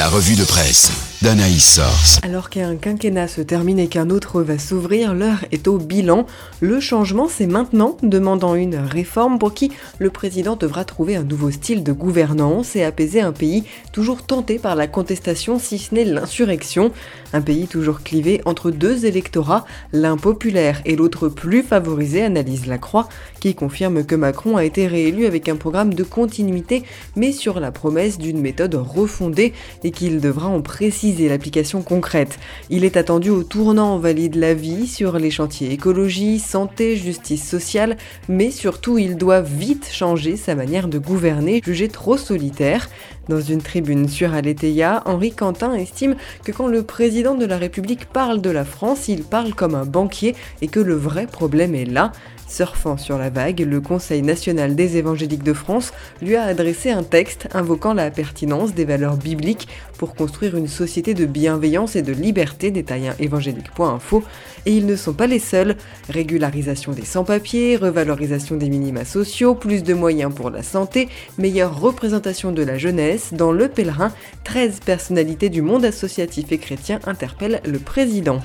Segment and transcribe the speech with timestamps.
[0.00, 2.18] La revue de presse d'Anaïs Source.
[2.22, 6.24] Alors qu'un quinquennat se termine et qu'un autre va s'ouvrir, l'heure est au bilan.
[6.60, 11.50] Le changement, c'est maintenant, demandant une réforme pour qui le président devra trouver un nouveau
[11.50, 16.06] style de gouvernance et apaiser un pays toujours tenté par la contestation, si ce n'est
[16.06, 16.90] l'insurrection.
[17.34, 23.10] Un pays toujours clivé entre deux électorats, l'un populaire et l'autre plus favorisé, analyse Lacroix,
[23.40, 26.82] qui confirme que Macron a été réélu avec un programme de continuité,
[27.14, 29.52] mais sur la promesse d'une méthode refondée
[29.90, 32.38] qu'il devra en préciser l'application concrète.
[32.68, 37.96] Il est attendu au tournant valide la vie sur les chantiers écologie, santé, justice sociale,
[38.28, 42.88] mais surtout il doit vite changer sa manière de gouverner, jugée trop solitaire.
[43.28, 48.06] Dans une tribune sur Aletheia, Henri Quentin estime que quand le président de la République
[48.06, 51.84] parle de la France, il parle comme un banquier et que le vrai problème est
[51.84, 52.12] là.
[52.50, 57.04] Surfant sur la vague, le Conseil national des évangéliques de France lui a adressé un
[57.04, 59.68] texte invoquant la pertinence des valeurs bibliques
[59.98, 64.24] pour construire une société de bienveillance et de liberté, détaille évangélique.info.
[64.66, 65.76] Et ils ne sont pas les seuls.
[66.08, 72.52] Régularisation des sans-papiers, revalorisation des minima sociaux, plus de moyens pour la santé, meilleure représentation
[72.52, 73.32] de la jeunesse.
[73.32, 74.12] Dans Le Pèlerin,
[74.44, 78.40] 13 personnalités du monde associatif et chrétien interpellent le président.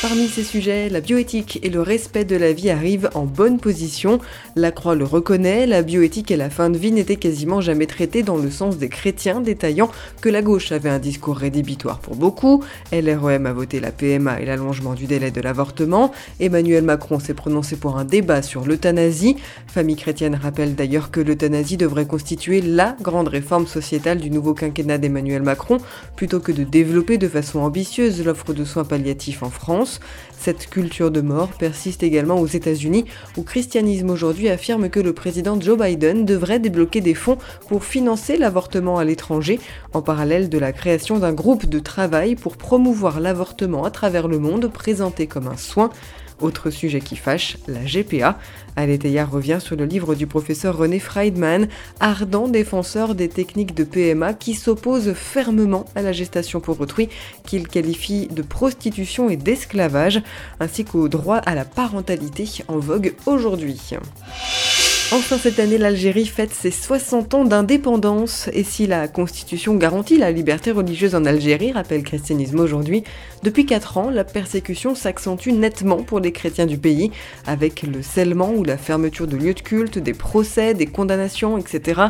[0.00, 4.20] Parmi ces sujets, la bioéthique et le respect de la vie arrivent en bonne position.
[4.54, 8.22] La Croix le reconnaît, la bioéthique et la fin de vie n'étaient quasiment jamais traitées
[8.22, 9.90] dans le sens des chrétiens, détaillant
[10.20, 12.62] que la gauche avait un discours rédhibitoire pour beaucoup.
[12.92, 16.12] LREM a voté la PMA et l'allongement du délai de l'avortement.
[16.38, 19.36] Emmanuel Macron s'est prononcé pour un débat sur l'euthanasie.
[19.66, 24.98] Famille chrétienne rappelle d'ailleurs que l'euthanasie devrait constituer la grande réforme sociétale du nouveau quinquennat
[24.98, 25.78] d'Emmanuel Macron,
[26.14, 29.87] plutôt que de développer de façon ambitieuse l'offre de soins palliatifs en France.
[30.38, 35.60] Cette culture de mort persiste également aux États-Unis, où Christianisme aujourd'hui affirme que le président
[35.60, 39.58] Joe Biden devrait débloquer des fonds pour financer l'avortement à l'étranger,
[39.92, 44.38] en parallèle de la création d'un groupe de travail pour promouvoir l'avortement à travers le
[44.38, 45.90] monde, présenté comme un soin.
[46.40, 48.38] Autre sujet qui fâche, la GPA.
[48.76, 51.66] Aletheia revient sur le livre du professeur René Friedman,
[51.98, 57.08] ardent défenseur des techniques de PMA qui s'oppose fermement à la gestation pour autrui,
[57.44, 60.22] qu'il qualifie de prostitution et d'esclavage,
[60.60, 63.80] ainsi qu'au droit à la parentalité en vogue aujourd'hui.
[65.10, 68.50] Enfin, cette année, l'Algérie fête ses 60 ans d'indépendance.
[68.52, 73.04] Et si la Constitution garantit la liberté religieuse en Algérie, rappelle Christianisme aujourd'hui,
[73.42, 77.10] depuis 4 ans, la persécution s'accentue nettement pour les chrétiens du pays,
[77.46, 82.02] avec le scellement ou la fermeture de lieux de culte, des procès, des condamnations, etc.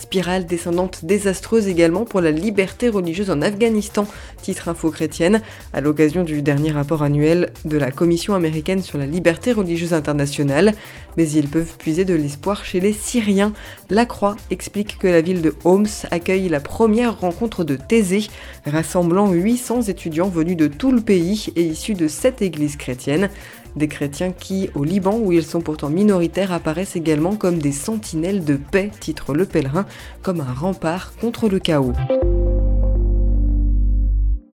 [0.00, 4.06] Spirale descendante désastreuse également pour la liberté religieuse en Afghanistan,
[4.40, 5.42] titre Info Chrétienne,
[5.74, 10.72] à l'occasion du dernier rapport annuel de la Commission américaine sur la liberté religieuse internationale.
[11.18, 13.52] Mais ils peuvent puiser de l'espoir chez les Syriens.
[13.90, 18.28] La Croix explique que la ville de Homs accueille la première rencontre de Thésée,
[18.64, 23.28] rassemblant 800 étudiants venus de tout le pays et issus de sept églises chrétiennes.
[23.76, 28.44] Des chrétiens qui, au Liban, où ils sont pourtant minoritaires, apparaissent également comme des sentinelles
[28.44, 29.86] de paix, titre Le Pèlerin,
[30.22, 31.92] comme un rempart contre le chaos.